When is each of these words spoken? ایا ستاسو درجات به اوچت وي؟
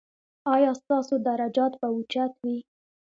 ایا 0.55 0.71
ستاسو 0.81 1.13
درجات 1.27 1.73
به 1.79 1.87
اوچت 1.95 2.31
وي؟ 2.43 2.57